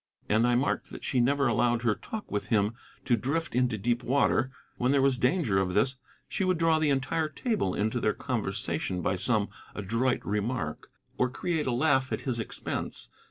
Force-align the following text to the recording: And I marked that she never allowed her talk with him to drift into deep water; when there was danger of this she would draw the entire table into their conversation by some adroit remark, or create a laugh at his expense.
And 0.27 0.47
I 0.47 0.55
marked 0.55 0.89
that 0.89 1.03
she 1.03 1.19
never 1.19 1.45
allowed 1.45 1.83
her 1.83 1.93
talk 1.93 2.31
with 2.31 2.47
him 2.47 2.73
to 3.05 3.15
drift 3.15 3.53
into 3.53 3.77
deep 3.77 4.01
water; 4.01 4.51
when 4.77 4.91
there 4.91 4.99
was 5.03 5.19
danger 5.19 5.59
of 5.59 5.75
this 5.75 5.97
she 6.27 6.43
would 6.43 6.57
draw 6.57 6.79
the 6.79 6.89
entire 6.89 7.29
table 7.29 7.75
into 7.75 7.99
their 7.99 8.15
conversation 8.15 9.03
by 9.03 9.15
some 9.15 9.49
adroit 9.75 10.21
remark, 10.25 10.89
or 11.19 11.29
create 11.29 11.67
a 11.67 11.71
laugh 11.71 12.11
at 12.11 12.21
his 12.21 12.39
expense. 12.39 13.09